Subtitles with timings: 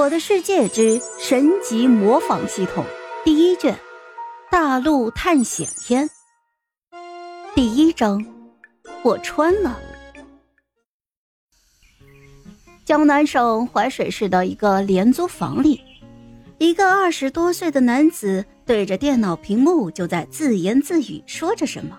[0.00, 2.86] 我的世界之神级模仿系统
[3.22, 3.78] 第一卷：
[4.50, 6.08] 大陆探险篇
[7.54, 8.24] 第一章：
[9.02, 9.78] 我穿了。
[12.86, 15.82] 江南省淮水市的一个廉租房里，
[16.56, 21.98] 一个二十多岁的男子对着电脑屏幕就在自言自语说着什么。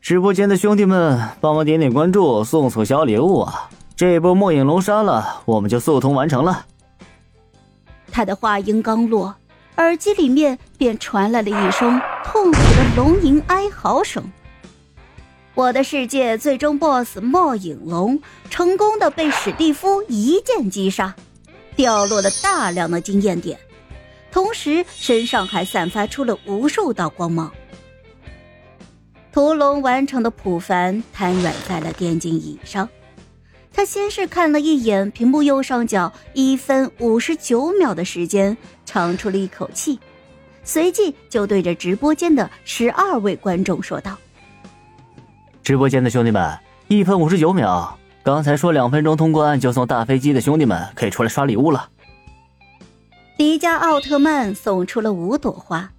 [0.00, 3.70] 直播间的兄弟们，帮忙点点关注，送送小礼物啊！
[4.00, 6.64] 这波末影龙杀了，我们就速通完成了。
[8.10, 9.36] 他的话音刚落，
[9.76, 14.24] 耳机里面便传来了一声痛苦的龙吟哀嚎声。
[15.54, 18.18] 我的世界最终 BOSS 末影龙
[18.48, 21.14] 成功的被史蒂夫一剑击杀，
[21.76, 23.60] 掉落了大量的经验点，
[24.32, 27.52] 同时身上还散发出了无数道光芒。
[29.30, 32.88] 屠龙完成的普凡瘫软在了电竞椅上。
[33.72, 39.98] 他先是看了一眼屏幕右上角一分五十九秒的时间，长出了一口气，
[40.64, 44.18] 随即就对着直播间的十二位观众说道
[45.62, 51.88] ：“直播间的兄弟们，一分五十九秒，刚才说两分钟通关就送大飞机的兄弟们可以出来刷礼物了。”
[53.38, 55.92] 迪迦奥特曼送出了五朵花，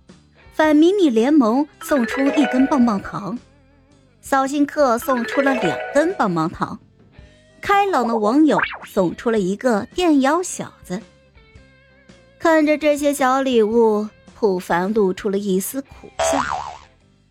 [0.54, 3.40] 反迷你联盟送出一根棒棒糖，
[4.22, 6.78] 扫兴客送出了两根棒棒糖。
[7.62, 11.02] 开朗的网友送出了一个电摇小子。
[12.40, 16.42] 看着这些小礼物，普凡露出了一丝苦笑。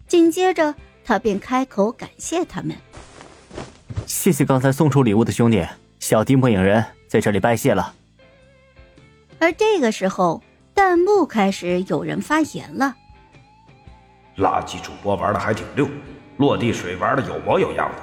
[0.07, 2.77] 紧接着，他便开口感谢他们
[4.07, 5.67] ：“谢谢刚才送出礼物的兄弟，
[5.99, 7.95] 小弟末影人在这里拜谢了。”
[9.41, 10.43] 而这个时候，
[10.75, 12.95] 弹幕开始有人发言了
[14.39, 15.89] ：“垃圾主播玩的还挺溜，
[16.37, 18.03] 落地水玩的有模有样的。”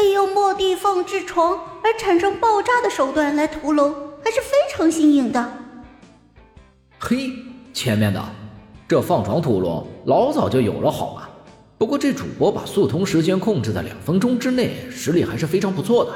[0.00, 1.52] 利用末地放置床
[1.84, 3.92] 而产生爆炸的手段来屠龙，
[4.24, 5.52] 还是非常新颖的。
[6.98, 7.30] 嘿，
[7.74, 8.24] 前面的
[8.88, 11.28] 这放床屠龙老早就有了，好吗？
[11.76, 16.12] 不过这主播把速通时间控制在两分钟之内，实力还是非常不错的。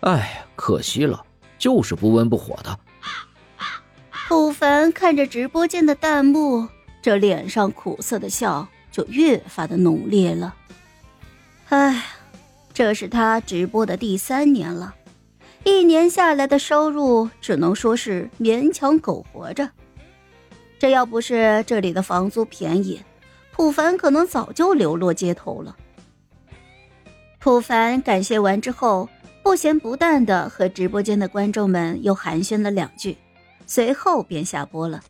[0.00, 1.24] 哎，可惜了，
[1.58, 2.78] 就是不温不火的。
[4.28, 6.68] 普凡看着直播间的弹幕，
[7.02, 10.54] 这脸上苦涩的笑就越发的浓烈了。
[11.70, 12.04] 唉。
[12.76, 14.94] 这是他直播的第三年了，
[15.64, 19.70] 一年下来的收入只能说是勉强苟活着。
[20.78, 23.00] 这要不是这里的房租便宜，
[23.50, 25.74] 普凡可能早就流落街头了。
[27.38, 29.08] 普凡感谢完之后，
[29.42, 33.16] 不咸不淡的和直播间的观众们又寒暄了两句，
[33.66, 35.00] 随后便下播了。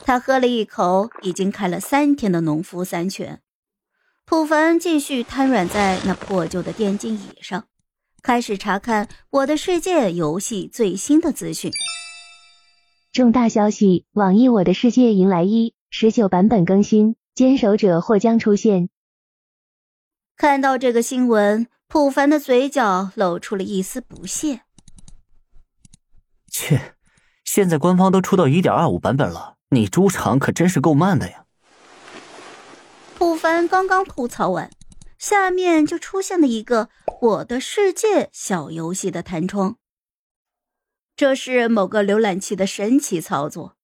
[0.00, 3.40] 他喝了一口已经开了三天的农夫山泉。
[4.28, 7.68] 普凡继续瘫软在那破旧的电竞椅上，
[8.24, 11.70] 开始查看《我的世界》游戏最新的资讯。
[13.12, 18.88] 重大消息：网易《我的世界》迎来一十九版本更新，坚守者或将出现。
[20.36, 24.62] 看到这个新闻，普凡的嘴角露出了一丝不屑。
[26.50, 26.96] 切，
[27.44, 31.45] 现在官方都出到一点二五版本了，你猪场可真是够慢的呀！
[33.18, 34.70] 普凡刚刚吐槽完，
[35.18, 36.90] 下面就出现了一个
[37.22, 39.78] “我的世界”小游戏的弹窗。
[41.16, 43.78] 这是某个浏览器的神奇操作，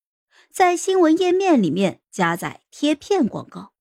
[0.50, 3.72] 在新闻页面里面加载贴片广告，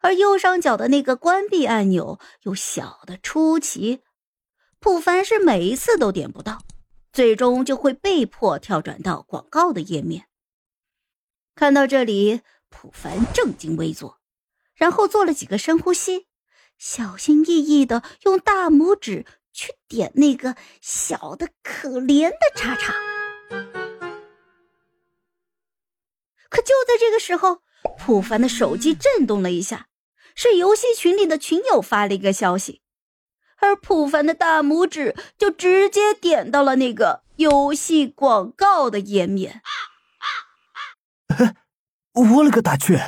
[0.00, 4.02] 而右上角的那个关闭按钮又小的出奇。
[4.80, 6.60] 普凡是每一次都点不到，
[7.10, 10.26] 最终就会被迫跳转到广告的页面。
[11.54, 14.20] 看到这里，普凡正襟危坐。
[14.74, 16.26] 然后做了几个深呼吸，
[16.78, 22.94] 小心翼翼的用大拇指去点那个小的可怜的叉叉。
[26.48, 27.62] 可就在这个时候，
[27.98, 29.88] 普凡的手机震动了一下，
[30.34, 32.80] 是游戏群里的群友发了一个消息，
[33.58, 39.62] 而普凡的大拇指就直接点到了那个游戏广告的页面。
[42.14, 42.98] 我勒个大去！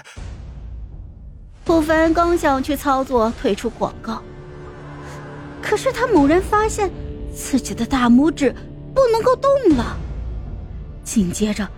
[1.67, 4.23] 普凡刚想去操作退出广告，
[5.61, 6.89] 可是他猛然发现
[7.35, 8.55] 自己的大拇指
[8.95, 9.97] 不能够动了，
[11.03, 11.69] 紧接着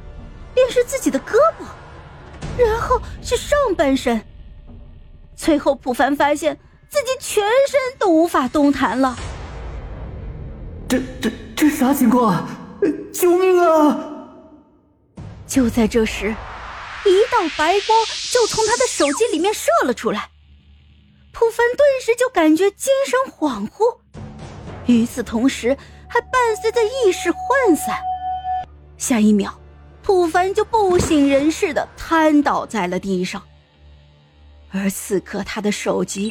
[0.53, 4.21] 便是自己的胳膊，然后是上半身，
[5.35, 6.59] 最后普凡发现
[6.91, 9.17] 自己全身都无法动弹了。
[10.87, 12.47] 这这这啥情况？
[13.11, 13.99] 救命啊！
[15.47, 16.35] 就在这时。
[17.05, 20.31] 一道白光就从他的手机里面射了出来，
[21.33, 23.99] 普凡顿时就感觉精神恍惚。
[24.87, 25.77] 与此同时，
[26.09, 28.01] 还伴随着意识涣散。
[28.97, 29.59] 下一秒，
[30.03, 33.43] 普凡就不省人事的瘫倒在了地上。
[34.71, 36.31] 而此刻，他的手机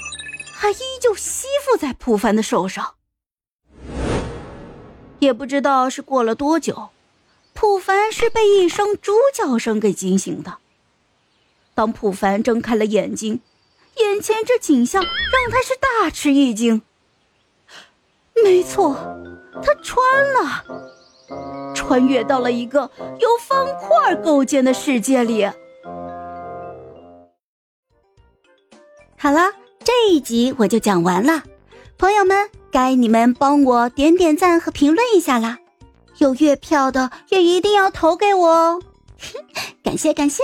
[0.53, 2.95] 还依旧吸附在普凡的手上。
[5.19, 6.89] 也不知道是过了多久，
[7.59, 10.59] 普凡是被一声猪叫声给惊醒的。
[11.73, 13.39] 当普凡睁开了眼睛，
[13.95, 16.83] 眼前这景象让他是大吃一惊。
[18.43, 18.95] 没错，
[19.63, 19.97] 他穿
[20.33, 25.49] 了，穿越到了一个由方块构建的世界里。
[29.17, 29.51] 好了，
[29.83, 31.41] 这一集我就讲完了，
[31.97, 35.57] 朋友们，该你们帮我点点赞和评论一下啦！
[36.19, 38.81] 有月票的也一定要投给我哦，
[39.83, 40.43] 感 谢感谢。